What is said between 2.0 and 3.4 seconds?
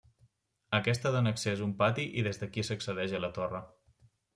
i des d'aquí s'accedeix a la